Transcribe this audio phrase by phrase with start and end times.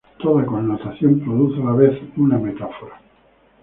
[0.17, 2.99] Toda connotación produce a la vez una metáfora.